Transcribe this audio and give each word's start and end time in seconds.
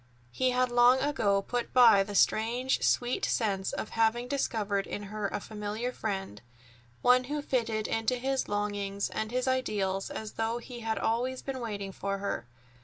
He 0.31 0.49
had 0.49 0.71
long 0.71 0.97
ago 0.97 1.43
put 1.43 1.71
by 1.75 2.01
the 2.01 2.15
strange, 2.15 2.81
sweet 2.81 3.23
sense 3.23 3.71
of 3.71 3.89
having 3.89 4.27
discovered 4.27 4.87
in 4.87 5.03
her 5.13 5.27
a 5.27 5.39
familiar 5.39 5.91
friend—one 5.91 7.25
who 7.25 7.39
fitted 7.43 7.87
into 7.87 8.15
his 8.17 8.47
longings 8.47 9.11
and 9.11 9.29
his 9.29 9.47
ideals 9.47 10.09
as 10.09 10.31
though 10.31 10.57
he 10.57 10.79
had 10.79 10.97
always 10.97 11.43
been 11.43 11.59
waiting 11.59 11.91
for 11.91 12.17
her. 12.17 12.47